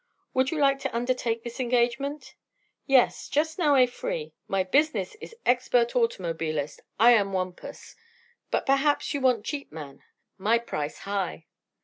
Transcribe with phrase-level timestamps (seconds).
[0.33, 2.33] Would you like to undertake this engagement?"
[2.87, 3.29] "Yes.
[3.29, 4.33] Just now I free.
[4.47, 6.79] My business is expert automobilist.
[6.99, 7.95] I am Wampus.
[8.49, 10.01] But perhaps you want cheap man.
[10.39, 11.45] My price high."